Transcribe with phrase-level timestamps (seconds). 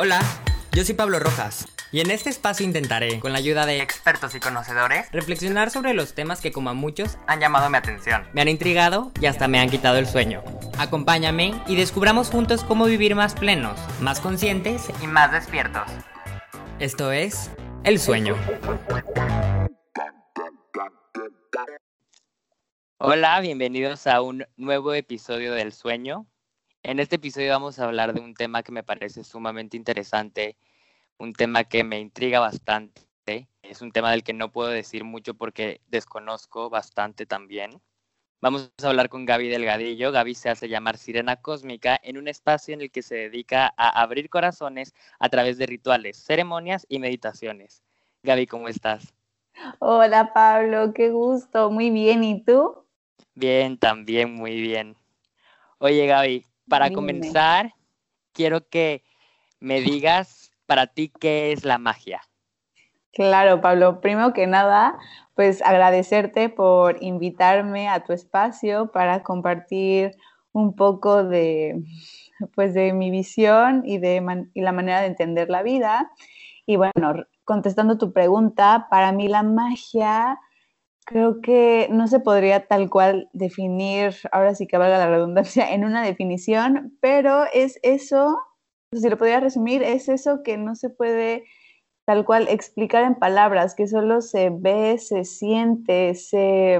[0.00, 0.20] Hola,
[0.70, 4.38] yo soy Pablo Rojas y en este espacio intentaré, con la ayuda de expertos y
[4.38, 8.46] conocedores, reflexionar sobre los temas que como a muchos han llamado mi atención, me han
[8.46, 10.44] intrigado y hasta me han quitado el sueño.
[10.78, 15.90] Acompáñame y descubramos juntos cómo vivir más plenos, más conscientes y más despiertos.
[16.78, 17.50] Esto es
[17.82, 18.36] El Sueño.
[22.98, 26.28] Hola, bienvenidos a un nuevo episodio del Sueño.
[26.82, 30.56] En este episodio vamos a hablar de un tema que me parece sumamente interesante,
[31.18, 33.48] un tema que me intriga bastante.
[33.62, 37.82] Es un tema del que no puedo decir mucho porque desconozco bastante también.
[38.40, 40.12] Vamos a hablar con Gaby Delgadillo.
[40.12, 44.00] Gaby se hace llamar Sirena Cósmica en un espacio en el que se dedica a
[44.00, 47.82] abrir corazones a través de rituales, ceremonias y meditaciones.
[48.22, 49.12] Gaby, ¿cómo estás?
[49.80, 52.22] Hola Pablo, qué gusto, muy bien.
[52.22, 52.84] ¿Y tú?
[53.34, 54.96] Bien, también muy bien.
[55.78, 57.74] Oye Gaby, para comenzar,
[58.32, 59.04] quiero que
[59.60, 62.20] me digas para ti qué es la magia.
[63.12, 64.00] Claro, Pablo.
[64.00, 64.96] Primero que nada,
[65.34, 70.16] pues agradecerte por invitarme a tu espacio para compartir
[70.52, 71.82] un poco de,
[72.54, 76.10] pues, de mi visión y de y la manera de entender la vida.
[76.66, 80.38] Y bueno, contestando tu pregunta, para mí la magia
[81.08, 85.86] Creo que no se podría tal cual definir, ahora sí que valga la redundancia, en
[85.86, 88.38] una definición, pero es eso,
[88.92, 91.44] si lo podría resumir, es eso que no se puede
[92.04, 96.78] tal cual explicar en palabras, que solo se ve, se siente, se,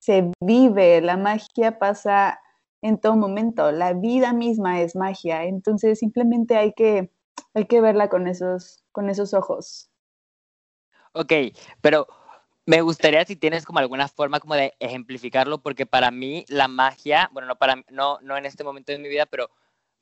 [0.00, 2.40] se vive, la magia pasa
[2.82, 7.12] en todo momento, la vida misma es magia, entonces simplemente hay que,
[7.54, 9.88] hay que verla con esos, con esos ojos.
[11.12, 11.32] Ok,
[11.80, 12.08] pero
[12.66, 17.30] me gustaría si tienes como alguna forma como de ejemplificarlo, porque para mí la magia,
[17.32, 19.50] bueno, no, para, no, no en este momento de mi vida, pero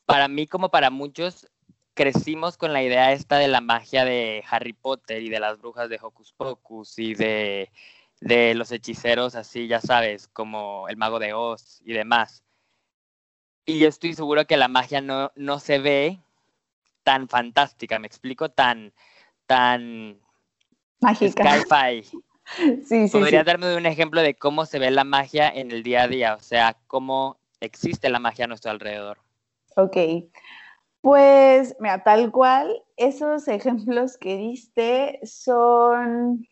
[0.07, 1.47] para mí como para muchos,
[1.93, 5.89] crecimos con la idea esta de la magia de Harry Potter y de las brujas
[5.91, 7.71] de Hocus Pocus y de,
[8.21, 12.43] de los hechiceros así, ya sabes, como el mago de Oz y demás.
[13.67, 16.21] Y yo estoy seguro que la magia no, no se ve
[17.03, 18.95] tan fantástica, me explico, tan,
[19.47, 20.19] tan...
[21.01, 21.61] Mágica.
[21.61, 22.24] Sci-fi.
[22.87, 26.03] Sí, sí, ¿Podrías darme un ejemplo de cómo se ve la magia en el día
[26.03, 26.35] a día?
[26.35, 29.19] O sea, cómo existe la magia a nuestro alrededor.
[29.77, 29.97] Ok.
[31.01, 36.47] Pues, mira, tal cual, esos ejemplos que diste son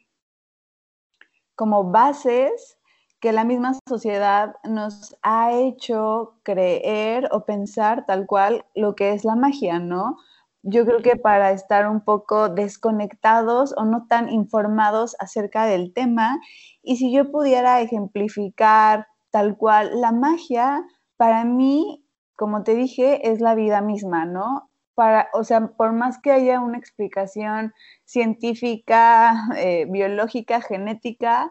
[1.55, 2.79] como bases
[3.21, 9.25] que la misma sociedad nos ha hecho creer o pensar tal cual lo que es
[9.25, 10.19] la magia, ¿no?
[10.63, 16.41] Yo creo que para estar un poco desconectados o no tan informados acerca del tema.
[16.83, 20.85] Y si yo pudiera ejemplificar tal cual, la magia
[21.17, 22.05] para mí,
[22.37, 24.71] como te dije, es la vida misma, ¿no?
[24.95, 27.73] Para, o sea, por más que haya una explicación
[28.05, 31.51] científica, eh, biológica, genética,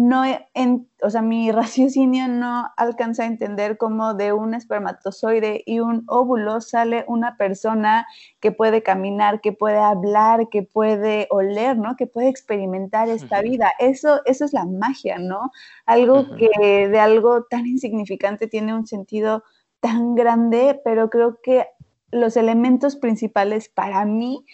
[0.00, 0.22] no,
[0.54, 6.04] en, o sea, mi raciocinio no alcanza a entender cómo de un espermatozoide y un
[6.06, 8.06] óvulo sale una persona
[8.38, 11.96] que puede caminar, que puede hablar, que puede oler, ¿no?
[11.96, 13.72] Que puede experimentar esta vida.
[13.80, 15.50] Eso, eso es la magia, ¿no?
[15.84, 19.42] Algo que de algo tan insignificante tiene un sentido
[19.80, 21.66] tan grande, pero creo que
[22.12, 24.46] los elementos principales para mí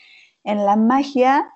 [0.43, 1.54] en la magia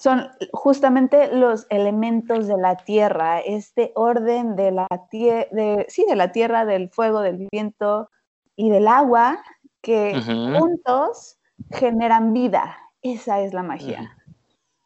[0.00, 6.32] son justamente los elementos de la tierra, este orden de la, de, sí, de la
[6.32, 8.10] tierra, del fuego, del viento
[8.56, 9.44] y del agua
[9.82, 10.18] que
[10.58, 11.36] juntos
[11.70, 12.78] generan vida.
[13.02, 14.16] Esa es la magia.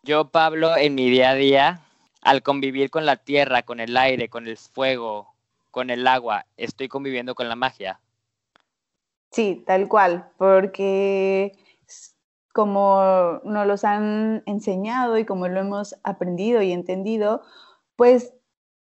[0.03, 1.81] Yo, Pablo, en mi día a día,
[2.21, 5.33] al convivir con la tierra, con el aire, con el fuego,
[5.71, 8.01] con el agua, estoy conviviendo con la magia.
[9.31, 11.53] Sí, tal cual, porque
[12.55, 17.43] como nos los han enseñado y como lo hemos aprendido y entendido,
[17.97, 18.33] pues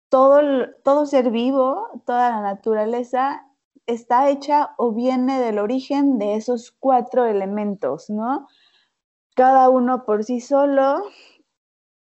[0.09, 0.41] todo,
[0.83, 3.45] todo ser vivo, toda la naturaleza
[3.85, 8.47] está hecha o viene del origen de esos cuatro elementos, ¿no?
[9.35, 11.03] Cada uno por sí solo,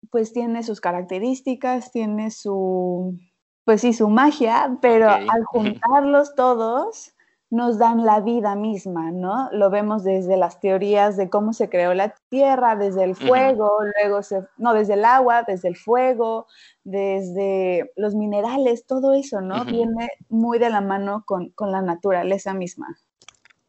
[0.09, 3.19] pues tiene sus características, tiene su,
[3.65, 7.13] pues sí, su magia, pero al juntarlos todos,
[7.49, 9.49] nos dan la vida misma, ¿no?
[9.53, 14.21] Lo vemos desde las teorías de cómo se creó la tierra, desde el fuego, luego
[14.21, 16.47] se, no, desde el agua, desde el fuego,
[16.83, 19.63] desde los minerales, todo eso, ¿no?
[19.63, 22.87] Viene muy de la mano con, la naturaleza misma.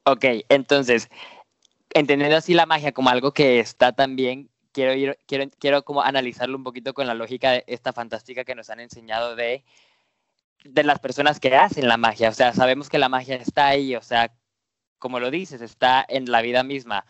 [0.05, 1.09] Ok, entonces,
[1.95, 6.57] entendiendo así la magia como algo que está también, quiero, ir, quiero, quiero como analizarlo
[6.57, 9.63] un poquito con la lógica de esta fantástica que nos han enseñado de
[10.65, 12.29] de las personas que hacen la magia.
[12.31, 14.35] O sea, sabemos que la magia está ahí, o sea,
[14.99, 17.05] como lo dices, está en la vida misma.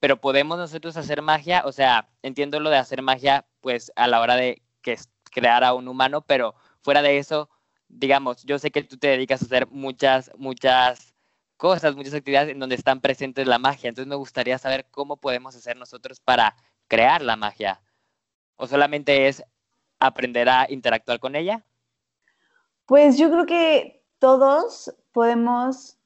[0.00, 4.20] pero podemos nosotros hacer magia, o sea, entiendo lo de hacer magia, pues a la
[4.20, 4.96] hora de que
[5.32, 7.50] crear a un humano, pero fuera de eso,
[7.88, 11.14] digamos, yo sé que tú te dedicas a hacer muchas, muchas
[11.56, 15.56] cosas, muchas actividades en donde están presentes la magia, entonces me gustaría saber cómo podemos
[15.56, 16.56] hacer nosotros para
[16.88, 17.80] crear la magia,
[18.56, 19.42] o solamente es
[20.00, 21.64] aprender a interactuar con ella.
[22.86, 25.98] Pues yo creo que todos podemos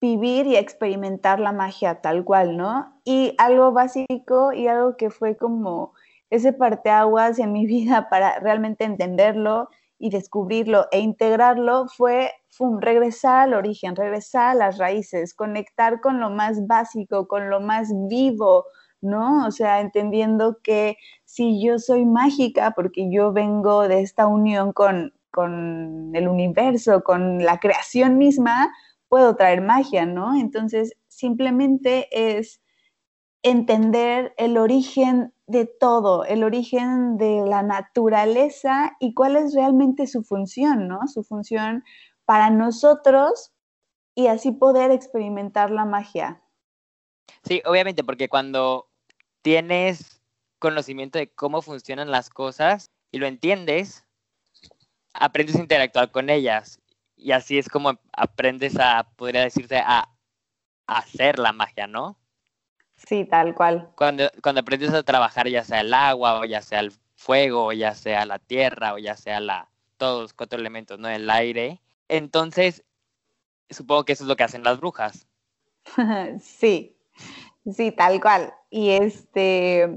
[0.00, 3.00] vivir y experimentar la magia tal cual, ¿no?
[3.04, 5.94] Y algo básico y algo que fue como
[6.30, 12.32] ese parteaguas en mi vida para realmente entenderlo y descubrirlo e integrarlo fue
[12.80, 17.88] regresar al origen, regresar a las raíces, conectar con lo más básico, con lo más
[18.08, 18.66] vivo,
[19.00, 19.46] ¿no?
[19.46, 25.12] O sea, entendiendo que si yo soy mágica, porque yo vengo de esta unión con,
[25.36, 28.72] con el universo, con la creación misma,
[29.08, 30.34] puedo traer magia, ¿no?
[30.34, 32.62] Entonces, simplemente es
[33.42, 40.22] entender el origen de todo, el origen de la naturaleza y cuál es realmente su
[40.24, 41.06] función, ¿no?
[41.06, 41.84] Su función
[42.24, 43.52] para nosotros
[44.14, 46.42] y así poder experimentar la magia.
[47.44, 48.88] Sí, obviamente, porque cuando
[49.42, 50.22] tienes
[50.58, 54.05] conocimiento de cómo funcionan las cosas y lo entiendes,
[55.18, 56.80] aprendes a interactuar con ellas.
[57.16, 60.08] Y así es como aprendes a, podría decirse, a,
[60.86, 62.16] hacer la magia, ¿no?
[62.96, 63.90] Sí, tal cual.
[63.96, 67.72] Cuando, cuando aprendes a trabajar ya sea el agua, o ya sea el fuego, o
[67.72, 71.08] ya sea la tierra, o ya sea la, todos los cuatro elementos, ¿no?
[71.08, 71.80] El aire.
[72.08, 72.84] Entonces,
[73.70, 75.26] supongo que eso es lo que hacen las brujas.
[76.40, 76.96] sí,
[77.70, 78.54] sí, tal cual.
[78.70, 79.88] Y este,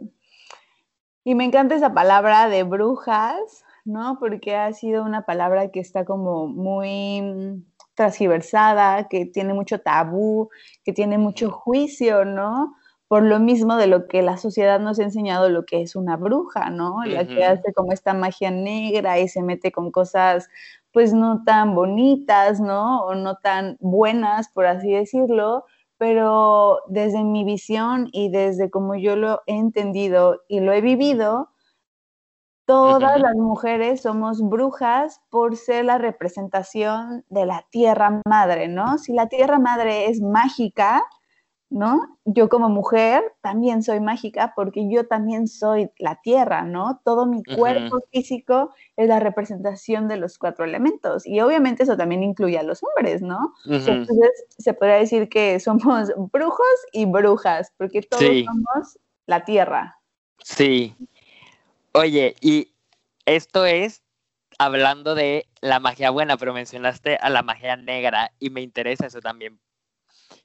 [1.24, 4.18] y me encanta esa palabra de brujas, ¿no?
[4.20, 7.64] Porque ha sido una palabra que está como muy mm,
[7.96, 10.50] transgiversada, que tiene mucho tabú,
[10.86, 12.76] que tiene mucho juicio, ¿no?
[13.08, 16.16] Por lo mismo de lo que la sociedad nos ha enseñado lo que es una
[16.16, 17.04] bruja, ¿no?
[17.06, 20.48] La que hace como esta magia negra y se mete con cosas
[20.92, 23.02] pues no tan bonitas, ¿no?
[23.04, 25.66] O no tan buenas, por así decirlo,
[25.98, 31.50] pero desde mi visión y desde como yo lo he entendido y lo he vivido,
[32.70, 39.00] Todas las mujeres somos brujas por ser la representación de la tierra madre, ¿no?
[39.00, 41.04] Si la tierra madre es mágica,
[41.72, 42.20] ¿no?
[42.26, 47.02] Yo como mujer también soy mágica porque yo también soy la tierra, ¿no?
[47.04, 52.22] Todo mi cuerpo físico es la representación de los cuatro elementos y obviamente eso también
[52.22, 53.56] incluye a los hombres, ¿no?
[53.66, 59.96] Entonces se podría decir que somos brujos y brujas porque todos somos la tierra.
[60.44, 60.96] Sí,
[61.94, 62.72] Oye, y
[63.26, 64.04] esto es
[64.58, 69.22] hablando de la magia buena, pero mencionaste a la magia negra y me interesa eso
[69.22, 69.60] también.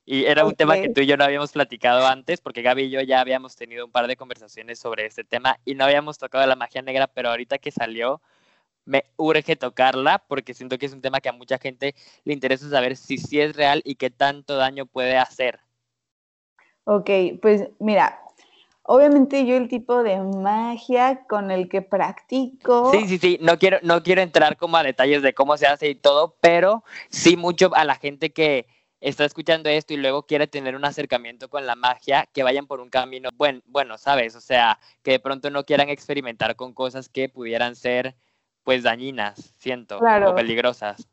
[0.07, 2.91] Y era un tema que tú y yo no habíamos platicado antes, porque Gaby y
[2.91, 6.47] yo ya habíamos tenido un par de conversaciones sobre este tema y no habíamos tocado
[6.47, 8.21] la magia negra, pero ahorita que salió,
[8.85, 11.95] me urge tocarla porque siento que es un tema que a mucha gente
[12.25, 15.61] le interesa saber si sí es real y qué tanto daño puede hacer.
[16.85, 17.11] Ok,
[17.41, 18.21] pues mira,
[18.87, 22.93] Obviamente yo el tipo de magia con el que practico.
[22.93, 25.89] Sí, sí, sí, no quiero, no quiero entrar como a detalles de cómo se hace
[25.89, 28.67] y todo, pero sí mucho a la gente que
[29.01, 32.81] está escuchando esto y luego quiere tener un acercamiento con la magia, que vayan por
[32.81, 34.37] un camino bueno, bueno, ¿sabes?
[34.37, 38.17] O sea, que de pronto no quieran experimentar con cosas que pudieran ser
[38.65, 41.09] pues dañinas, siento, o peligrosas.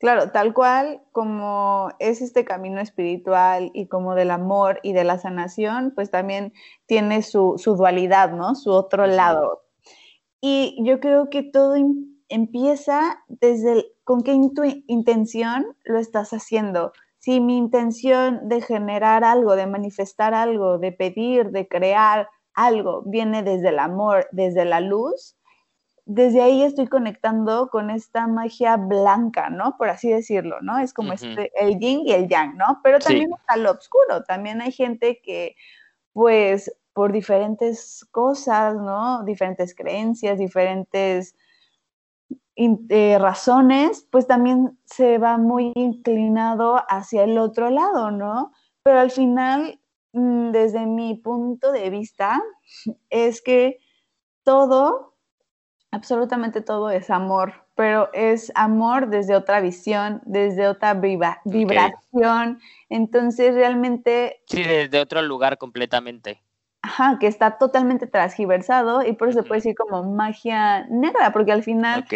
[0.00, 5.18] Claro, tal cual como es este camino espiritual y como del amor y de la
[5.18, 6.54] sanación, pues también
[6.86, 8.54] tiene su, dualidad, ¿no?
[8.54, 9.62] Su otro lado.
[10.40, 11.76] Y yo creo que todo
[12.30, 14.32] empieza desde con qué
[14.86, 16.92] intención lo estás haciendo.
[17.18, 23.42] Si mi intención de generar algo, de manifestar algo, de pedir, de crear algo, viene
[23.42, 25.36] desde el amor, desde la luz,
[26.12, 29.76] desde ahí estoy conectando con esta magia blanca, ¿no?
[29.78, 30.80] Por así decirlo, ¿no?
[30.80, 32.80] Es como este, el yin y el yang, ¿no?
[32.82, 35.54] Pero también está lo oscuro, también hay gente que,
[36.12, 39.22] pues, por diferentes cosas, ¿no?
[39.22, 41.36] Diferentes creencias, diferentes
[42.56, 48.50] eh, razones, pues también se va muy inclinado hacia el otro lado, ¿no?
[48.82, 49.80] Pero al final,
[50.12, 52.42] mm, desde mi punto de vista,
[53.10, 53.78] es que
[54.42, 55.10] todo
[55.90, 62.60] absolutamente todo es amor, pero es amor desde otra visión, desde otra vibración.
[62.88, 64.42] Entonces, realmente...
[64.46, 66.42] Sí, desde otro lugar completamente.
[66.82, 71.52] Ajá, que está totalmente transgiversado y por eso se puede decir como magia negra, porque
[71.52, 72.06] al final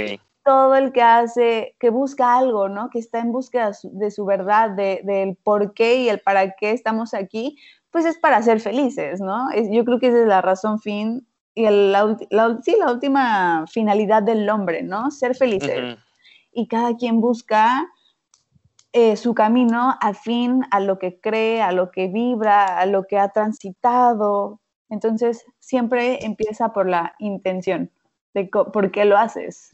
[0.42, 2.90] todo el que hace, que busca algo, ¿no?
[2.90, 6.70] Que está en búsqueda de su verdad, de, del por qué y el para qué
[6.70, 7.58] estamos aquí,
[7.90, 9.48] pues es para ser felices, ¿no?
[9.70, 12.16] yo creo que esa es la razón fin y la,
[12.62, 15.10] sí, la última finalidad del hombre, ¿no?
[15.10, 15.96] Ser felices.
[16.52, 17.86] Y cada quien busca
[18.92, 23.18] eh, su camino afín a lo que cree, a lo que vibra, a lo que
[23.18, 24.60] ha transitado.
[24.88, 27.90] Entonces, siempre empieza por la intención
[28.34, 29.70] de por qué lo haces.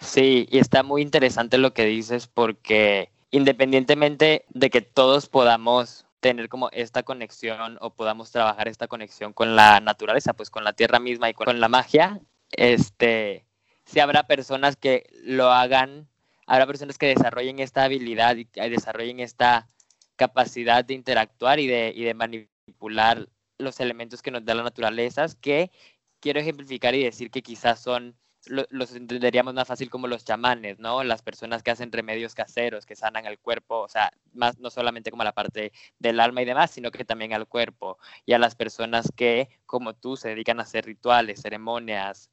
[0.00, 6.48] Sí, y está muy interesante lo que dices porque independientemente de que todos podamos tener
[6.48, 10.98] como esta conexión o podamos trabajar esta conexión con la naturaleza, pues con la tierra
[10.98, 13.46] misma y con la magia, este,
[13.84, 16.10] si habrá personas que lo hagan
[16.50, 19.68] habrá personas que desarrollen esta habilidad y desarrollen esta
[20.16, 25.26] capacidad de interactuar y de, y de manipular los elementos que nos da la naturaleza,
[25.40, 25.70] que
[26.18, 28.16] quiero ejemplificar y decir que quizás son,
[28.46, 31.04] los entenderíamos más fácil como los chamanes, ¿no?
[31.04, 35.10] Las personas que hacen remedios caseros, que sanan al cuerpo, o sea, más no solamente
[35.10, 37.98] como la parte del alma y demás, sino que también al cuerpo.
[38.26, 42.30] Y a las personas que, como tú, se dedican a hacer rituales, ceremonias,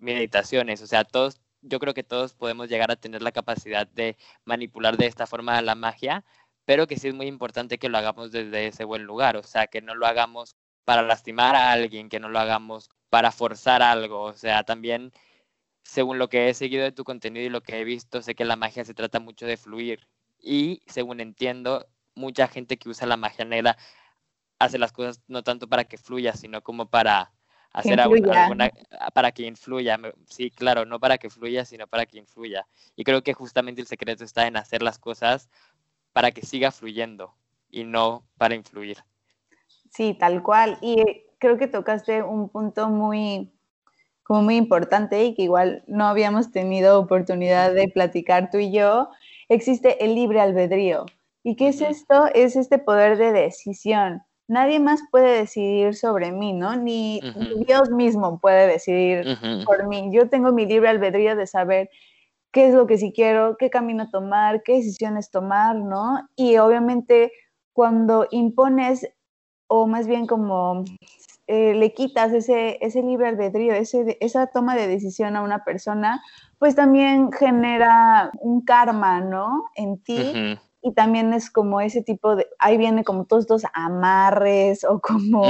[0.00, 4.16] meditaciones, o sea, todos yo creo que todos podemos llegar a tener la capacidad de
[4.44, 6.24] manipular de esta forma la magia,
[6.64, 9.66] pero que sí es muy importante que lo hagamos desde ese buen lugar, o sea,
[9.68, 14.22] que no lo hagamos para lastimar a alguien, que no lo hagamos para forzar algo,
[14.22, 15.12] o sea, también
[15.82, 18.44] según lo que he seguido de tu contenido y lo que he visto, sé que
[18.44, 20.06] la magia se trata mucho de fluir
[20.38, 23.76] y según entiendo, mucha gente que usa la magia negra
[24.58, 27.32] hace las cosas no tanto para que fluya, sino como para
[27.72, 28.70] hacer alguna,
[29.14, 29.98] para que influya.
[30.28, 32.66] Sí, claro, no para que fluya, sino para que influya.
[32.94, 35.48] Y creo que justamente el secreto está en hacer las cosas
[36.12, 37.34] para que siga fluyendo
[37.70, 38.98] y no para influir.
[39.90, 40.78] Sí, tal cual.
[40.80, 43.50] Y creo que tocaste un punto muy,
[44.22, 49.08] como muy importante y que igual no habíamos tenido oportunidad de platicar tú y yo.
[49.48, 51.06] Existe el libre albedrío.
[51.42, 52.26] ¿Y qué es esto?
[52.34, 56.76] Es este poder de decisión nadie más puede decidir sobre mí, ¿no?
[56.76, 57.20] Ni,
[57.66, 59.26] Dios mismo puede decidir
[59.64, 60.10] por mí.
[60.12, 61.90] Yo tengo mi libre albedrío de saber
[62.52, 66.28] qué es lo que sí quiero, qué camino tomar, qué decisiones tomar, ¿no?
[66.36, 67.32] Y obviamente
[67.72, 69.08] cuando impones,
[69.68, 70.84] o más bien como
[71.46, 76.22] eh, le quitas ese, ese libre albedrío, ese, esa toma de decisión a una persona,
[76.58, 79.64] pues también genera un karma, ¿no?
[79.74, 84.84] En ti y también es como ese tipo de, ahí viene como todos estos amarres
[84.84, 85.44] o como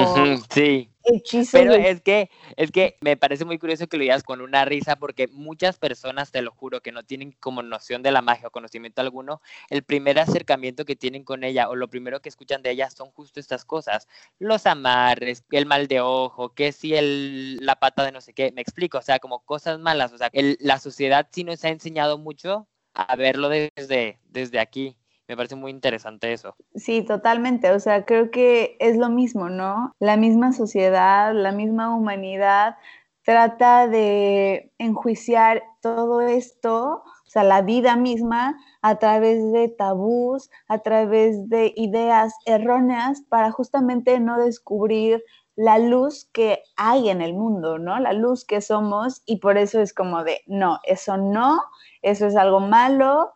[0.51, 0.92] sí.
[1.05, 1.53] Hechizos.
[1.53, 4.97] Pero es que, es que me parece muy curioso que lo digas con una risa
[4.97, 8.51] porque muchas personas, te lo juro, que no tienen como noción de la magia o
[8.51, 9.41] conocimiento alguno,
[9.71, 13.11] el primer acercamiento que tienen con ella o lo primero que escuchan de ella son
[13.11, 18.13] justo estas cosas, los amarres, el mal de ojo, que si el, la pata de
[18.13, 21.45] no sé qué, me explico, o sea, como cosas malas, o sea, la sociedad sí
[21.45, 24.97] nos ha enseñado mucho a verlo desde, desde aquí
[25.29, 26.55] me parece muy interesante eso.
[26.75, 27.71] Sí, totalmente.
[27.73, 29.93] O sea, creo que es lo mismo, ¿no?
[29.99, 32.77] La misma sociedad, la misma humanidad
[33.25, 40.79] trata de enjuiciar todo esto, o sea, la vida misma, a través de tabús, a
[40.81, 45.23] través de ideas erróneas para justamente no descubrir
[45.55, 47.99] la luz que hay en el mundo, ¿no?
[48.01, 51.61] La luz que somos y por eso es como de, no, eso no,
[52.01, 53.33] eso es algo malo,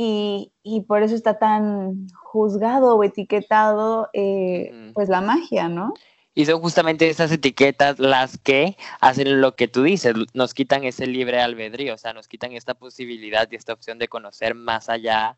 [0.00, 5.92] y, por eso está tan juzgado o etiquetado eh, pues la magia, ¿no?
[6.34, 11.08] Y son justamente esas etiquetas las que hacen lo que tú dices, nos quitan ese
[11.08, 15.36] libre albedrío, o sea, nos quitan esta posibilidad y esta opción de conocer más allá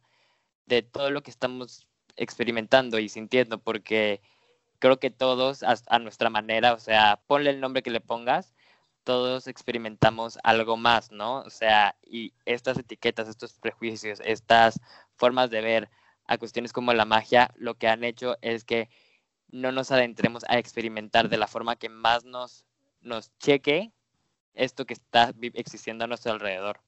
[0.67, 1.87] de todo lo que estamos
[2.17, 4.21] experimentando y sintiendo, porque
[4.79, 8.53] creo que todos a nuestra manera, o sea, ponle el nombre que le pongas,
[9.05, 11.41] todos experimentamos algo más, ¿no?
[11.41, 14.81] O sea, y estas etiquetas, estos prejuicios, estas
[15.17, 15.91] formas de ver
[16.27, 18.89] a cuestiones como la magia, lo que han hecho es que
[19.51, 22.65] no nos adentremos a experimentar de la forma que más nos,
[23.01, 23.93] nos cheque
[24.55, 26.81] esto que está existiendo a nuestro alrededor.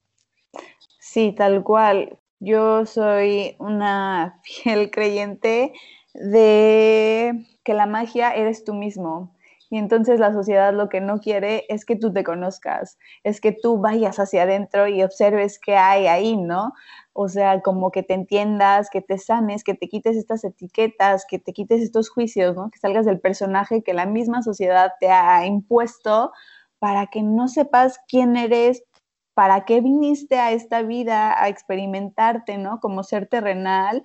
[0.99, 2.17] Sí, tal cual.
[2.39, 5.73] Yo soy una fiel creyente
[6.13, 9.35] de que la magia eres tú mismo.
[9.73, 13.51] Y entonces la sociedad lo que no quiere es que tú te conozcas, es que
[13.51, 16.73] tú vayas hacia adentro y observes qué hay ahí, ¿no?
[17.11, 21.39] O sea, como que te entiendas, que te sanes, que te quites estas etiquetas, que
[21.39, 22.69] te quites estos juicios, ¿no?
[22.69, 26.31] Que salgas del personaje que la misma sociedad te ha impuesto
[26.77, 28.83] para que no sepas quién eres,
[29.33, 32.79] para qué viniste a esta vida a experimentarte, ¿no?
[32.79, 34.03] Como ser terrenal.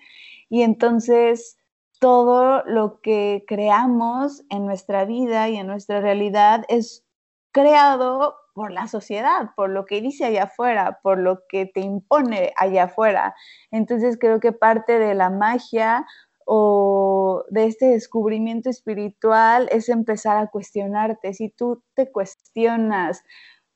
[0.48, 1.57] Y entonces
[2.00, 7.04] todo lo que creamos en nuestra vida y en nuestra realidad es
[7.52, 12.52] creado por la sociedad, por lo que dice allá afuera, por lo que te impone
[12.56, 13.34] allá afuera.
[13.70, 16.06] Entonces creo que parte de la magia
[16.46, 21.34] o de este descubrimiento espiritual es empezar a cuestionarte.
[21.34, 23.22] Si tú te cuestionas,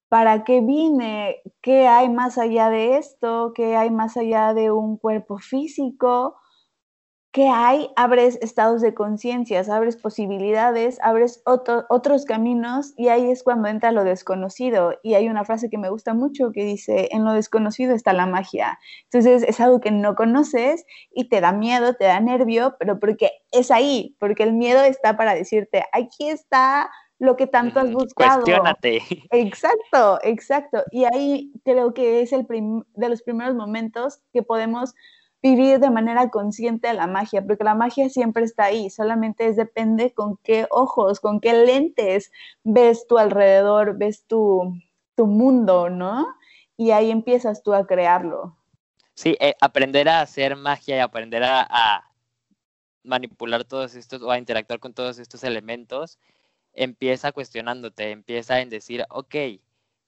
[0.08, 1.42] ¿para qué vine?
[1.62, 3.52] ¿Qué hay más allá de esto?
[3.54, 6.36] ¿Qué hay más allá de un cuerpo físico?
[7.32, 7.88] ¿Qué hay?
[7.96, 14.04] Abres estados de conciencia, abres posibilidades, abres otros caminos y ahí es cuando entra lo
[14.04, 14.98] desconocido.
[15.02, 18.26] Y hay una frase que me gusta mucho que dice, en lo desconocido está la
[18.26, 18.78] magia.
[19.04, 23.30] Entonces es algo que no conoces y te da miedo, te da nervio, pero porque
[23.50, 28.42] es ahí, porque el miedo está para decirte, aquí está lo que tanto has buscado.
[28.42, 29.00] Cuestiónate.
[29.30, 30.82] Exacto, exacto.
[30.90, 32.46] Y ahí creo que es el
[32.94, 34.92] de los primeros momentos que podemos
[35.42, 40.12] vivir de manera consciente la magia, porque la magia siempre está ahí, solamente es, depende
[40.12, 42.30] con qué ojos, con qué lentes
[42.62, 44.72] ves tu alrededor, ves tu,
[45.16, 46.28] tu mundo, ¿no?
[46.76, 48.56] Y ahí empiezas tú a crearlo.
[49.14, 52.12] Sí, eh, aprender a hacer magia y aprender a, a,
[53.02, 56.18] manipular todos estos o a interactuar con todos estos elementos,
[56.72, 59.34] empieza cuestionándote, empieza en decir, ok,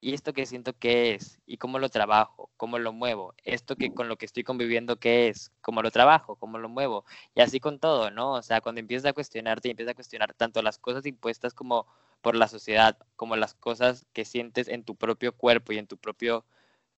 [0.04, 1.40] ¿y esto que siento qué es?
[1.46, 2.50] ¿Y cómo lo trabajo?
[2.58, 3.32] ¿Cómo lo muevo?
[3.42, 5.50] ¿Esto que con lo que estoy conviviendo qué es?
[5.62, 6.36] ¿Cómo lo trabajo?
[6.36, 7.06] ¿Cómo lo muevo?
[7.34, 8.32] Y así con todo, ¿no?
[8.32, 11.86] O sea, cuando empiezas a cuestionarte y empiezas a cuestionar tanto las cosas impuestas como
[12.20, 15.96] por la sociedad, como las cosas que sientes en tu propio cuerpo y en tu
[15.96, 16.44] propio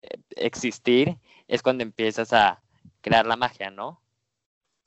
[0.02, 2.60] eh, existir, es cuando empiezas a
[3.02, 4.00] crear la magia, ¿no?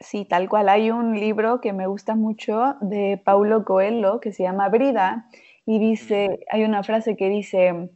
[0.02, 0.68] Sí, tal cual.
[0.68, 5.30] Hay un libro que me gusta mucho de Paulo Coelho que se llama Brida
[5.66, 7.92] y dice, hay una frase que dice,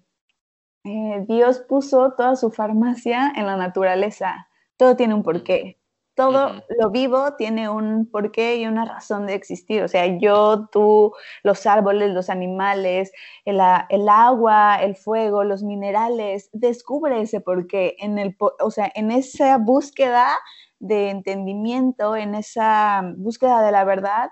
[0.84, 4.48] eh, Dios puso toda su farmacia en la naturaleza.
[4.78, 5.80] Todo tiene un porqué.
[6.16, 9.82] Todo lo vivo tiene un porqué y una razón de existir.
[9.82, 11.12] O sea, yo, tú,
[11.42, 13.12] los árboles, los animales,
[13.46, 13.60] el,
[13.90, 17.96] el agua, el fuego, los minerales, descubre ese porqué.
[18.00, 20.38] En el, o sea, en esa búsqueda
[20.80, 24.30] de entendimiento, en esa búsqueda de la verdad,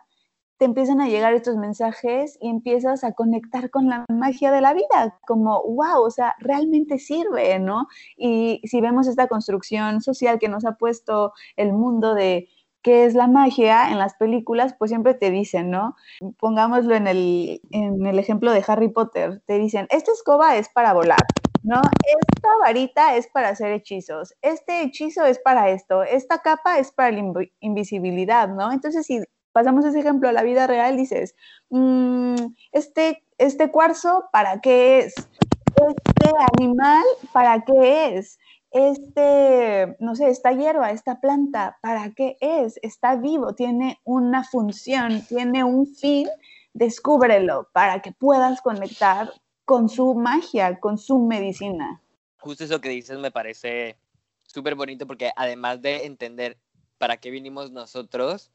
[0.61, 4.75] te empiezan a llegar estos mensajes y empiezas a conectar con la magia de la
[4.75, 7.87] vida, como, wow, o sea, realmente sirve, ¿no?
[8.15, 12.47] Y si vemos esta construcción social que nos ha puesto el mundo de
[12.83, 15.95] qué es la magia en las películas, pues siempre te dicen, ¿no?
[16.37, 20.93] Pongámoslo en el, en el ejemplo de Harry Potter, te dicen, esta escoba es para
[20.93, 21.25] volar,
[21.63, 21.81] ¿no?
[22.05, 27.09] Esta varita es para hacer hechizos, este hechizo es para esto, esta capa es para
[27.09, 28.71] la invisibilidad, ¿no?
[28.71, 31.35] Entonces, si pasamos ese ejemplo a la vida real, dices,
[31.69, 32.35] mm,
[32.71, 35.15] este, este cuarzo, ¿para qué es?
[35.15, 38.39] Este animal, ¿para qué es?
[38.71, 42.79] Este, no sé, esta hierba, esta planta, ¿para qué es?
[42.81, 46.29] Está vivo, tiene una función, tiene un fin,
[46.73, 49.31] descúbrelo para que puedas conectar
[49.65, 52.01] con su magia, con su medicina.
[52.39, 53.97] Justo eso que dices me parece
[54.43, 56.57] súper bonito porque además de entender
[56.97, 58.51] para qué vinimos nosotros,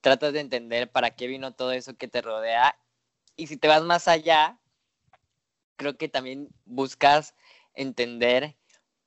[0.00, 2.76] tratas de entender para qué vino todo eso que te rodea.
[3.36, 4.58] Y si te vas más allá,
[5.76, 7.34] creo que también buscas
[7.74, 8.56] entender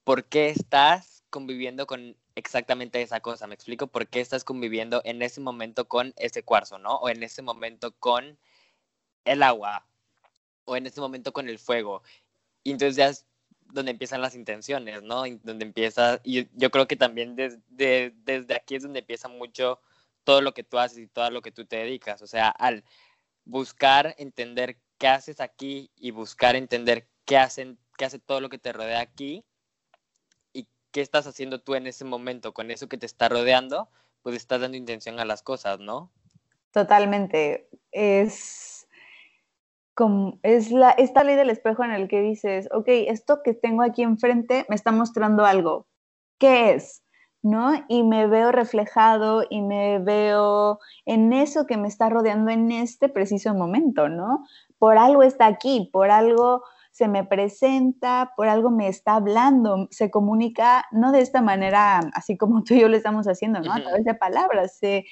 [0.03, 3.47] por qué estás conviviendo con exactamente esa cosa.
[3.47, 6.95] Me explico por qué estás conviviendo en ese momento con ese cuarzo, ¿no?
[6.95, 8.38] O en ese momento con
[9.25, 9.86] el agua,
[10.65, 12.03] o en ese momento con el fuego.
[12.63, 13.25] Y entonces ya es
[13.73, 15.23] donde empiezan las intenciones, ¿no?
[15.43, 19.82] donde empieza, y yo creo que también desde, desde aquí es donde empieza mucho
[20.23, 22.21] todo lo que tú haces y todo lo que tú te dedicas.
[22.21, 22.83] O sea, al
[23.45, 28.57] buscar entender qué haces aquí y buscar entender qué, hacen, qué hace todo lo que
[28.57, 29.45] te rodea aquí
[30.53, 33.89] y qué estás haciendo tú en ese momento con eso que te está rodeando,
[34.21, 36.12] pues estás dando intención a las cosas, ¿no?
[36.71, 37.69] Totalmente.
[37.91, 38.88] Es
[39.93, 43.83] como, es la, esta ley del espejo en el que dices, ok, esto que tengo
[43.83, 45.88] aquí enfrente me está mostrando algo.
[46.39, 47.02] ¿Qué es?
[47.43, 47.73] ¿No?
[47.89, 53.10] Y me veo reflejado y me veo en eso que me está rodeando en este
[53.10, 54.45] preciso momento, ¿no?
[54.79, 60.12] Por algo está aquí, por algo se me presenta, por algo me está hablando, se
[60.12, 63.73] comunica no de esta manera, así como tú y yo lo estamos haciendo, ¿no?
[63.73, 65.06] A través de palabras, se,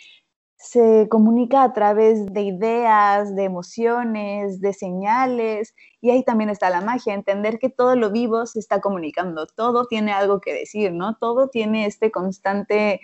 [0.61, 6.81] se comunica a través de ideas, de emociones, de señales, y ahí también está la
[6.81, 11.17] magia, entender que todo lo vivo se está comunicando, todo tiene algo que decir, ¿no?
[11.17, 13.01] Todo tiene este constante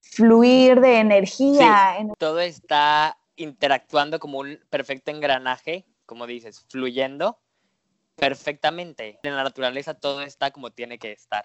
[0.00, 1.96] fluir de energía.
[2.16, 7.40] Todo está interactuando como un perfecto engranaje, como dices, fluyendo
[8.14, 9.18] perfectamente.
[9.24, 11.44] En la naturaleza todo está como tiene que estar.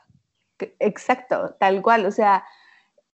[0.79, 2.45] Exacto, tal cual, o sea,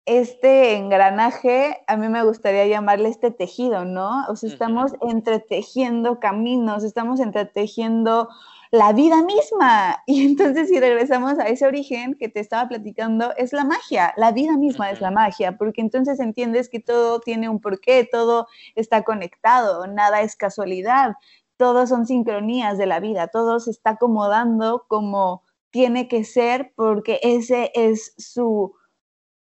[0.06, 4.24] este engranaje, a mí me gustaría llamarle este tejido, ¿no?
[4.28, 8.28] O sea, estamos entretejiendo caminos, estamos entretejiendo
[8.70, 10.02] la vida misma.
[10.06, 14.30] Y entonces si regresamos a ese origen que te estaba platicando, es la magia, la
[14.30, 19.02] vida misma es la magia, porque entonces entiendes que todo tiene un porqué, todo está
[19.02, 21.14] conectado, nada es casualidad,
[21.56, 27.18] todos son sincronías de la vida, todo se está acomodando como tiene que ser porque
[27.22, 28.74] ese es su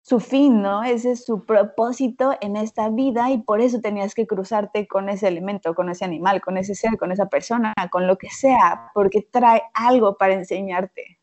[0.06, 0.84] su fin, ¿no?
[0.84, 5.26] Ese es su propósito en esta vida y por eso tenías que cruzarte con ese
[5.26, 9.22] elemento, con ese animal, con ese ser, con esa persona, con lo que sea, porque
[9.22, 11.18] trae algo para enseñarte.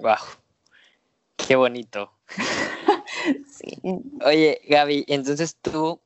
[0.00, 0.16] Wow.
[1.36, 2.10] Qué bonito.
[3.46, 3.80] sí.
[4.24, 6.00] Oye, Gaby, entonces tú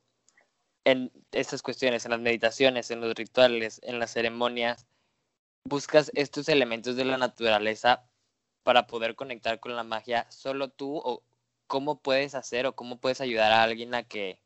[0.83, 4.85] en estas cuestiones, en las meditaciones, en los rituales, en las ceremonias,
[5.67, 8.07] buscas estos elementos de la naturaleza
[8.65, 11.21] para poder conectar con la magia solo tú o
[11.67, 14.41] cómo puedes hacer o cómo puedes ayudar a alguien a que,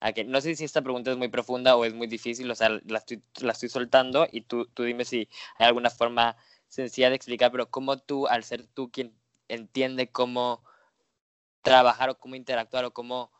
[0.00, 2.56] a que no sé si esta pregunta es muy profunda o es muy difícil, o
[2.56, 7.52] sea, la estoy, soltando y tú, tú dime si hay alguna forma sencilla de explicar,
[7.52, 9.14] pero cómo tú, al ser tú quien
[9.46, 10.64] entiende cómo
[11.62, 13.30] trabajar o cómo interactuar o cómo,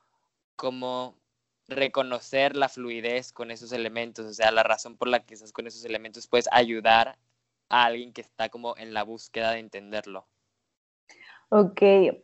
[0.54, 1.18] cómo
[1.66, 5.66] reconocer la fluidez con esos elementos, o sea, la razón por la que estás con
[5.66, 7.18] esos elementos, puedes ayudar
[7.72, 10.28] a alguien que está como en la búsqueda de entenderlo?
[11.48, 11.82] Ok,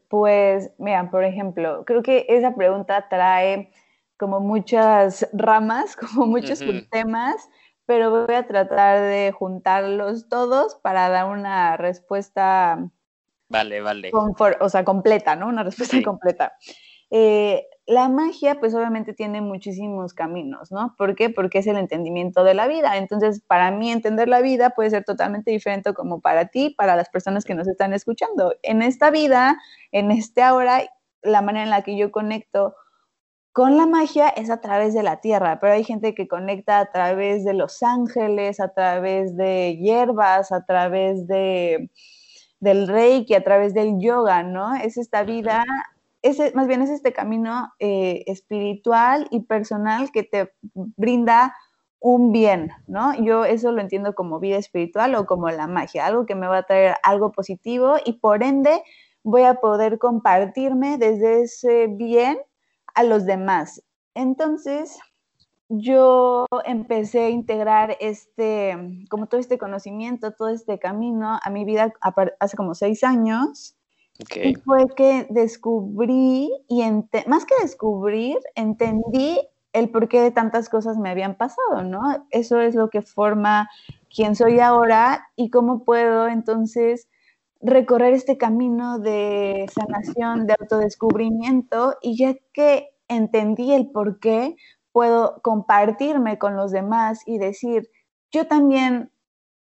[0.09, 3.73] pues mira, por ejemplo, creo que esa pregunta trae
[4.19, 7.49] como muchas ramas, como muchos temas,
[7.87, 12.91] pero voy a tratar de juntarlos todos para dar una respuesta.
[13.49, 14.11] Vale, vale.
[14.13, 15.49] o sea, completa, ¿no?
[15.49, 16.53] Una respuesta completa.
[17.11, 20.95] Eh, la magia, pues obviamente tiene muchísimos caminos, ¿no?
[20.99, 21.31] ¿Por qué?
[21.31, 22.99] Porque es el entendimiento de la vida.
[22.99, 27.09] Entonces, para mí entender la vida puede ser totalmente diferente como para ti, para las
[27.09, 28.55] personas que nos están escuchando.
[28.63, 29.57] En esta vida,
[29.91, 30.83] en este ahora,
[31.23, 32.75] la manera en la que yo conecto
[33.53, 36.93] con la magia es a través de la tierra, pero hay gente que conecta a
[36.93, 41.91] través de los ángeles, a través de hierbas, a través de
[42.61, 44.75] del reiki, a través del yoga, ¿no?
[44.75, 45.65] Es esta vida
[46.23, 51.55] ese, más bien es este camino eh, espiritual y personal que te brinda
[52.01, 53.15] un bien, ¿no?
[53.23, 56.59] Yo eso lo entiendo como vida espiritual o como la magia, algo que me va
[56.59, 58.83] a traer algo positivo y por ende
[59.25, 62.39] voy a poder compartirme desde ese bien
[62.95, 63.83] a los demás.
[64.15, 64.99] Entonces,
[65.69, 68.77] yo empecé a integrar este,
[69.11, 71.93] como todo este conocimiento, todo este camino a mi vida
[72.41, 73.78] hace como seis años
[74.19, 76.83] y fue que descubrí, y
[77.27, 79.39] más que descubrir, entendí
[79.73, 82.27] el porqué de tantas cosas me habían pasado, ¿no?
[82.31, 83.71] Eso es lo que forma
[84.13, 87.07] quién soy ahora y cómo puedo entonces
[87.61, 94.57] recorrer este camino de sanación, de autodescubrimiento, y ya que entendí el por qué,
[94.91, 97.89] puedo compartirme con los demás y decir,
[98.33, 99.13] yo también,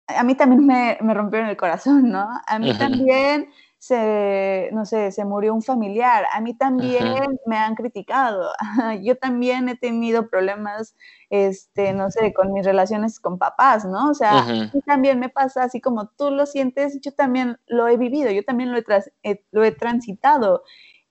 [0.08, 2.26] a mí también me, me rompieron el corazón, ¿no?
[2.46, 3.48] A mí también
[3.82, 7.04] se, no sé, se murió un familiar, a mí también
[7.46, 8.48] me han criticado,
[9.02, 10.94] yo también he tenido problemas,
[11.30, 14.10] este, no sé, con mis relaciones con papás, ¿no?
[14.10, 17.88] O sea, a mí también me pasa, así como tú lo sientes, yo también lo
[17.88, 20.62] he vivido, yo también lo he, lo he transitado.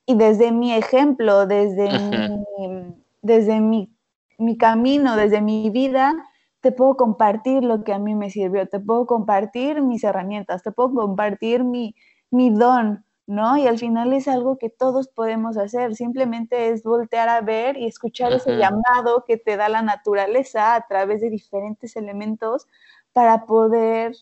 [0.06, 3.94] Y desde mi ejemplo, desde, mi, desde mi,
[4.38, 6.14] mi camino, desde mi vida,
[6.62, 10.72] te puedo compartir lo que a mí me sirvió, te puedo compartir mis herramientas, te
[10.72, 11.96] puedo compartir mi,
[12.32, 13.58] mi don, ¿no?
[13.58, 17.86] Y al final es algo que todos podemos hacer, simplemente es voltear a ver y
[17.86, 22.68] escuchar ese llamado que te da la naturaleza a través de diferentes elementos
[23.14, 24.16] para poder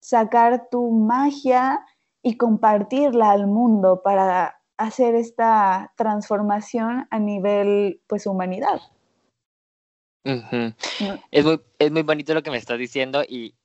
[0.00, 1.84] sacar tu magia
[2.22, 8.80] y compartirla al mundo para hacer esta transformación a nivel, pues, humanidad.
[10.24, 13.56] es, muy, es muy bonito lo que me estás diciendo y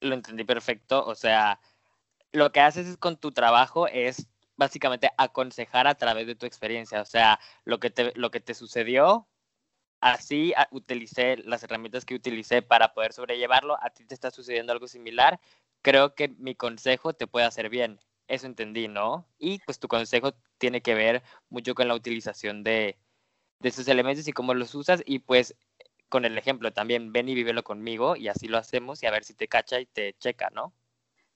[0.00, 1.60] lo entendí perfecto, o sea,
[2.32, 7.04] lo que haces con tu trabajo es básicamente aconsejar a través de tu experiencia, o
[7.04, 9.28] sea, lo que te, lo que te sucedió,
[10.00, 14.88] así utilicé las herramientas que utilicé para poder sobrellevarlo, a ti te está sucediendo algo
[14.88, 15.40] similar,
[15.82, 19.26] creo que mi consejo te puede hacer bien, eso entendí, ¿no?
[19.38, 22.98] Y pues tu consejo tiene que ver mucho con la utilización de,
[23.60, 25.56] de esos elementos y cómo los usas y pues
[26.08, 29.24] con el ejemplo también, ven y vívelo conmigo y así lo hacemos y a ver
[29.24, 30.72] si te cacha y te checa, ¿no?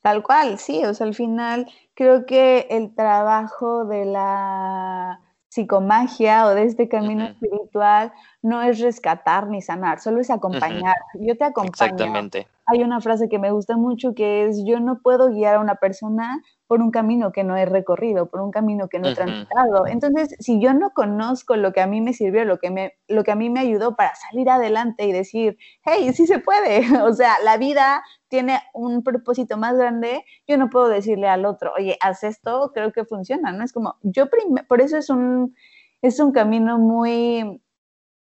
[0.03, 6.55] Tal cual, sí, o sea, al final creo que el trabajo de la psicomagia o
[6.55, 10.97] de este camino espiritual no es rescatar ni sanar, solo es acompañar.
[11.15, 11.93] Yo te acompaño.
[11.93, 12.47] Exactamente.
[12.67, 15.75] hay una frase que me gusta mucho que es, yo no puedo guiar a una
[15.75, 19.89] persona por un camino que no he recorrido, por un camino que no he transitado.
[19.89, 23.25] Entonces, si yo no conozco lo que a mí me sirvió, lo que, me, lo
[23.25, 27.13] que a mí me ayudó para salir adelante y decir, hey, sí se puede, o
[27.13, 31.99] sea, la vida tiene un propósito más grande, yo no puedo decirle al otro, oye,
[32.01, 33.65] haz esto, creo que funciona, ¿no?
[33.65, 34.27] Es como, yo,
[34.69, 35.57] por eso es un,
[36.03, 37.61] es un camino muy...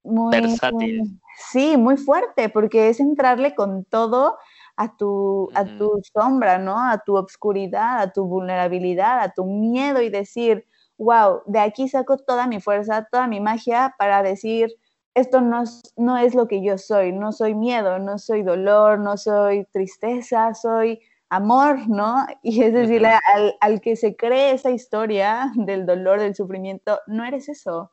[0.03, 1.21] Muy, Versátil.
[1.51, 4.39] sí, muy fuerte, porque es entrarle con todo
[4.77, 6.79] a tu, a tu sombra, ¿no?
[6.79, 12.17] A tu obscuridad, a tu vulnerabilidad, a tu miedo y decir, wow, de aquí saco
[12.17, 14.71] toda mi fuerza, toda mi magia para decir,
[15.15, 15.65] esto no,
[15.97, 20.55] no es lo que yo soy, no soy miedo, no soy dolor, no soy tristeza,
[20.55, 22.27] soy amor, ¿no?
[22.43, 27.25] Y es decir, al, al, que se cree esa historia del dolor, del sufrimiento, no
[27.25, 27.91] eres eso.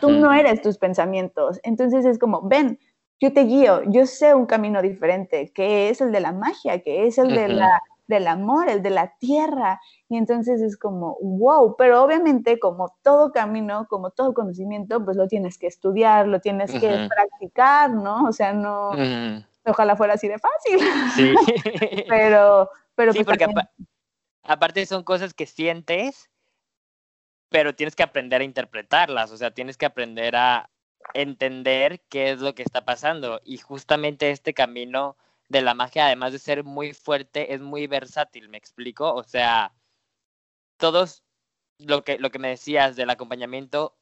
[0.00, 1.60] Tú no eres tus pensamientos.
[1.62, 2.78] Entonces es como, ven,
[3.20, 7.06] yo te guío, yo sé un camino diferente, que es el de la magia, que
[7.06, 9.80] es el de la, del amor, el de la tierra.
[10.08, 15.28] Y entonces es como, wow, pero obviamente como todo camino, como todo conocimiento, pues lo
[15.28, 18.24] tienes que estudiar, lo tienes que practicar, ¿no?
[18.24, 18.90] O sea, no,
[19.64, 20.80] ojalá fuera así de fácil.
[21.14, 21.34] Sí.
[22.08, 23.54] pero, pero sí, pues porque
[24.42, 26.28] aparte son cosas que sientes,
[27.52, 30.70] pero tienes que aprender a interpretarlas, o sea, tienes que aprender a,
[31.14, 33.40] entender qué es lo que está pasando.
[33.44, 35.16] Y justamente este camino
[35.48, 39.12] de la magia, además de ser muy fuerte, es muy versátil, ¿me explico?
[39.14, 39.72] O sea,
[40.78, 41.22] todos
[41.78, 43.96] lo que, lo que me decías del acompañamiento,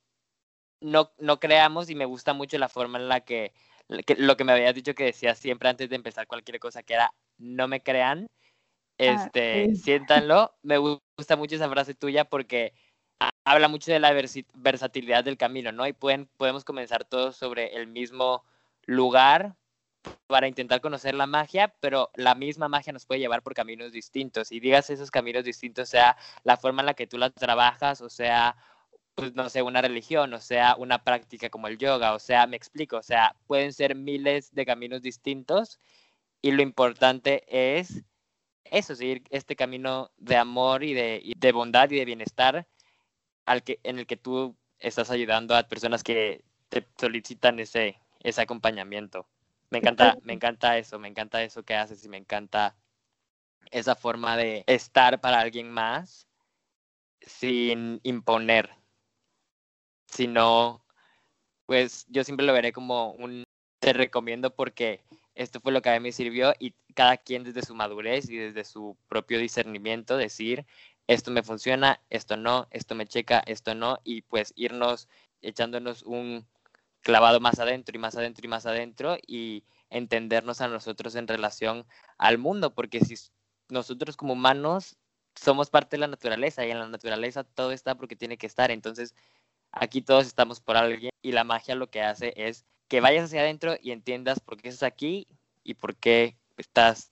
[0.80, 3.52] no, no creamos y me gusta mucho la forma en la que,
[3.88, 7.12] lo que me habías dicho que decías siempre antes de empezar cualquier cosa, que era
[7.38, 8.26] no me crean,
[8.98, 10.54] ah, este, siéntanlo.
[10.62, 12.74] Me gusta mucho esa frase tuya porque
[13.50, 14.12] habla mucho de la
[14.54, 15.86] versatilidad del camino, ¿no?
[15.86, 18.44] Y pueden, podemos comenzar todos sobre el mismo
[18.86, 19.56] lugar
[20.26, 24.52] para intentar conocer la magia, pero la misma magia nos puede llevar por caminos distintos.
[24.52, 28.08] Y digas esos caminos distintos, sea la forma en la que tú la trabajas, o
[28.08, 28.56] sea,
[29.14, 32.56] pues no sé, una religión, o sea, una práctica como el yoga, o sea, me
[32.56, 35.80] explico, o sea, pueden ser miles de caminos distintos
[36.42, 38.04] y lo importante es
[38.64, 42.66] eso, seguir este camino de amor y de, y de bondad y de bienestar
[43.82, 49.26] en el que tú estás ayudando a personas que te solicitan ese, ese acompañamiento.
[49.70, 52.76] Me encanta, me encanta eso, me encanta eso que haces y me encanta
[53.70, 56.26] esa forma de estar para alguien más
[57.22, 58.70] sin imponer,
[60.06, 60.84] sino,
[61.66, 63.44] pues yo siempre lo veré como un
[63.78, 65.02] te recomiendo porque
[65.34, 68.36] esto fue lo que a mí me sirvió y cada quien desde su madurez y
[68.36, 70.66] desde su propio discernimiento decir,
[71.10, 75.08] esto me funciona, esto no, esto me checa, esto no, y pues irnos
[75.42, 76.46] echándonos un
[77.00, 81.84] clavado más adentro y más adentro y más adentro y entendernos a nosotros en relación
[82.16, 83.16] al mundo, porque si
[83.70, 84.98] nosotros como humanos
[85.34, 88.70] somos parte de la naturaleza y en la naturaleza todo está porque tiene que estar,
[88.70, 89.16] entonces
[89.72, 93.40] aquí todos estamos por alguien y la magia lo que hace es que vayas hacia
[93.40, 95.26] adentro y entiendas por qué estás aquí
[95.64, 97.10] y por qué estás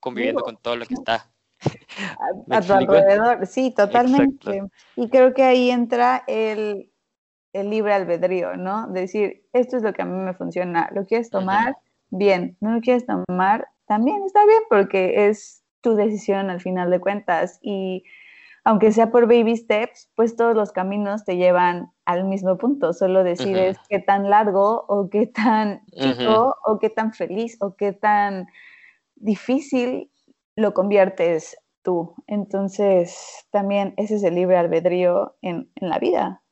[0.00, 1.30] conviviendo con todo lo que está
[2.50, 3.46] a, tu alrededor.
[3.46, 4.62] Sí, totalmente.
[4.96, 6.90] Y creo que ahí entra el,
[7.52, 8.88] el, libre albedrío, ¿no?
[8.88, 10.88] Decir, esto es lo que a mí me funciona.
[10.92, 11.76] ¿Lo quieres tomar?
[12.10, 12.56] Bien.
[12.60, 13.68] ¿No lo quieres tomar?
[13.86, 17.58] También está bien porque es tu decisión al final de cuentas.
[17.62, 18.04] Y
[18.64, 22.92] aunque sea por baby steps, pues todos los caminos te llevan al mismo punto.
[22.92, 27.92] Solo decides qué tan largo o qué tan chico o qué tan feliz o qué
[27.92, 28.46] tan
[29.16, 30.10] difícil
[30.58, 32.16] lo conviertes tú.
[32.26, 36.42] Entonces, también ese es el libre albedrío en, la vida.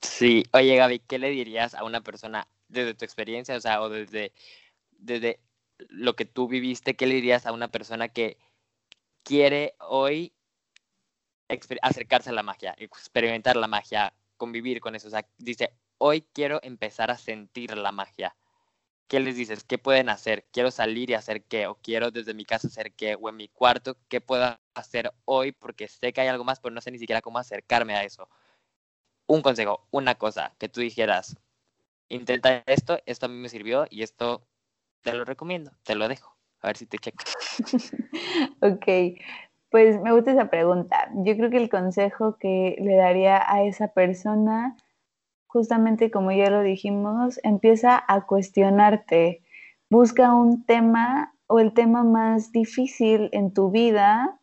[0.00, 3.90] Sí, oye Gaby, ¿qué le dirías a una persona desde tu experiencia, o sea, o
[3.90, 4.32] desde,
[4.90, 5.40] desde
[5.90, 8.38] lo que tú viviste, qué le dirías a una persona que
[9.22, 10.32] quiere hoy
[11.82, 15.08] acercarse a la magia, experimentar la magia, convivir con eso?
[15.08, 18.34] O sea, dice, hoy quiero empezar a sentir la magia.
[19.08, 19.64] ¿Qué les dices?
[19.64, 20.44] ¿Qué pueden hacer?
[20.52, 21.66] ¿Quiero salir y hacer qué?
[21.66, 23.16] ¿O quiero desde mi casa hacer qué?
[23.20, 25.52] ¿O en mi cuarto qué puedo hacer hoy?
[25.52, 28.28] Porque sé que hay algo más, pero no sé ni siquiera cómo acercarme a eso.
[29.26, 31.36] Un consejo, una cosa que tú dijeras,
[32.08, 34.46] intenta esto, esto a mí me sirvió y esto
[35.02, 36.36] te lo recomiendo, te lo dejo.
[36.60, 37.24] A ver si te checo.
[38.60, 39.18] ok,
[39.70, 41.10] pues me gusta esa pregunta.
[41.16, 44.76] Yo creo que el consejo que le daría a esa persona
[45.52, 49.42] justamente como ya lo dijimos, empieza a cuestionarte,
[49.90, 54.38] busca un tema o el tema más difícil en tu vida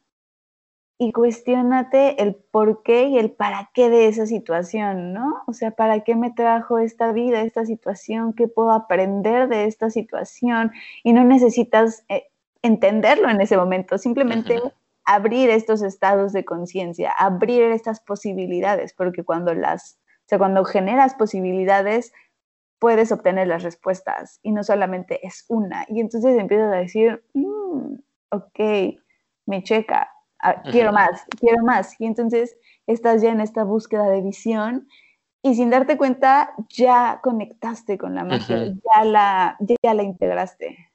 [1.00, 5.44] y cuestionate el por qué y el para qué de esa situación, ¿no?
[5.48, 8.34] O sea, ¿para qué me trajo esta vida, esta situación?
[8.34, 10.72] ¿Qué puedo aprender de esta situación?
[11.04, 12.28] Y no necesitas eh,
[12.62, 14.60] entenderlo en ese momento, simplemente
[15.06, 19.98] abrir estos estados de conciencia, abrir estas posibilidades, porque cuando las,
[20.30, 22.14] o sea, cuando generas posibilidades,
[22.78, 25.88] puedes obtener las respuestas y no solamente es una.
[25.90, 27.96] Y entonces empiezas a decir, mm,
[28.30, 28.60] ok,
[29.48, 32.00] me checa, ah, quiero más, quiero más.
[32.00, 34.88] Y entonces estás ya en esta búsqueda de visión
[35.42, 40.89] y sin darte cuenta ya conectaste con la magia, ya, la, ya la integraste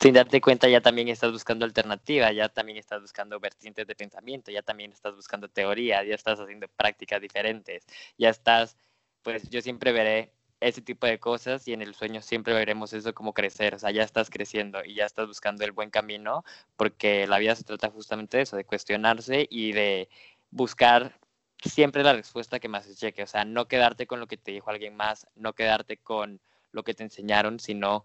[0.00, 4.50] sin darte cuenta ya también estás buscando alternativa, ya también estás buscando vertientes de pensamiento,
[4.50, 7.86] ya también estás buscando teoría, ya estás haciendo prácticas diferentes,
[8.18, 8.76] ya estás,
[9.22, 13.12] pues yo siempre veré ese tipo de cosas y en el sueño siempre veremos eso
[13.14, 16.44] como crecer, o sea, ya estás creciendo y ya estás buscando el buen camino
[16.76, 20.08] porque la vida se trata justamente de eso, de cuestionarse y de
[20.50, 21.18] buscar
[21.62, 24.52] siempre la respuesta que más se cheque, o sea, no quedarte con lo que te
[24.52, 26.40] dijo alguien más, no quedarte con
[26.72, 28.04] lo que te enseñaron, sino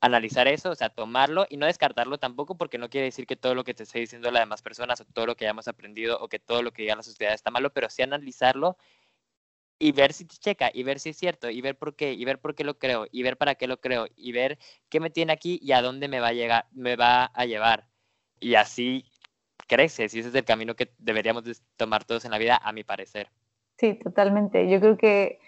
[0.00, 3.54] analizar eso, o sea, tomarlo y no descartarlo tampoco porque no quiere decir que todo
[3.54, 6.28] lo que te esté diciendo las demás personas o todo lo que hayamos aprendido o
[6.28, 8.76] que todo lo que diga la sociedad está malo, pero sí analizarlo
[9.78, 12.24] y ver si te checa y ver si es cierto y ver por qué y
[12.24, 14.58] ver por qué lo creo y ver para qué lo creo y ver
[14.88, 17.86] qué me tiene aquí y a dónde me va a llegar, me va a llevar.
[18.38, 19.04] Y así
[19.66, 21.44] creces y ese es el camino que deberíamos
[21.76, 23.28] tomar todos en la vida, a mi parecer.
[23.78, 24.68] Sí, totalmente.
[24.68, 25.40] Yo creo que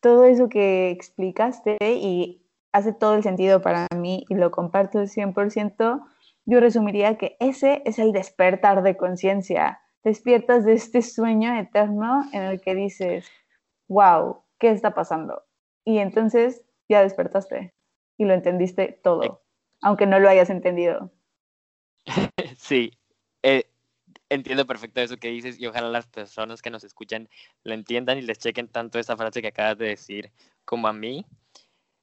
[0.00, 5.08] todo eso que explicaste y hace todo el sentido para mí y lo comparto al
[5.08, 6.04] 100%,
[6.44, 9.80] yo resumiría que ese es el despertar de conciencia.
[10.02, 13.28] Despiertas de este sueño eterno en el que dices,
[13.88, 15.42] wow, ¿qué está pasando?
[15.84, 17.74] Y entonces ya despertaste
[18.16, 19.42] y lo entendiste todo,
[19.82, 21.10] aunque no lo hayas entendido.
[22.56, 22.90] Sí,
[23.42, 23.70] eh,
[24.28, 27.28] entiendo perfecto eso que dices y ojalá las personas que nos escuchan
[27.62, 30.32] lo entiendan y les chequen tanto esa frase que acabas de decir
[30.64, 31.24] como a mí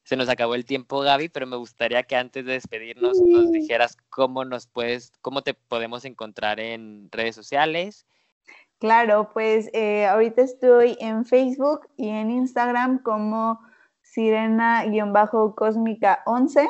[0.06, 3.98] se nos acabó el tiempo, Gaby, pero me gustaría que antes de despedirnos nos dijeras
[4.12, 8.06] cómo nos puedes, cómo te podemos encontrar en redes sociales.
[8.78, 13.60] Claro, pues eh, ahorita estoy en Facebook y en Instagram como
[14.04, 16.70] Sirena-Cósmica11.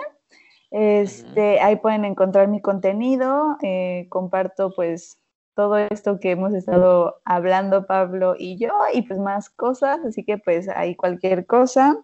[0.71, 3.57] Este, Ahí pueden encontrar mi contenido.
[3.61, 5.19] Eh, comparto pues
[5.55, 9.99] todo esto que hemos estado hablando Pablo y yo y pues más cosas.
[10.05, 12.01] Así que pues hay cualquier cosa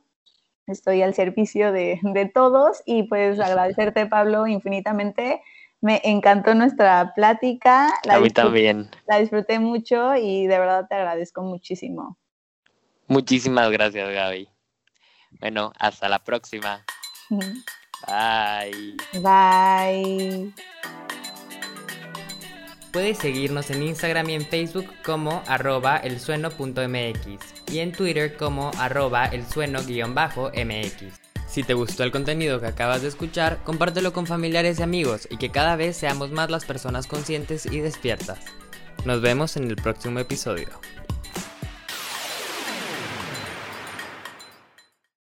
[0.71, 1.99] estoy al servicio de,
[2.33, 5.41] todos y pues agradecerte, Pablo, infinitamente.
[5.81, 7.91] Me encantó nuestra plática.
[8.03, 8.89] La A mí también.
[9.07, 12.17] La disfruté mucho y de verdad te agradezco muchísimo.
[13.07, 14.47] Muchísimas gracias, Gaby.
[15.39, 16.85] Bueno, hasta la próxima.
[18.07, 18.97] Bye.
[19.21, 20.53] Bye.
[22.91, 29.27] Puedes seguirnos en Instagram y en Facebook como arroba elsueno.mx y en Twitter como arroba
[29.27, 31.03] elsueno-mx.
[31.47, 35.37] Si te gustó el contenido que acabas de escuchar, compártelo con familiares y amigos y
[35.37, 38.39] que cada vez seamos más las personas conscientes y despiertas.
[39.05, 40.67] Nos vemos en el próximo episodio.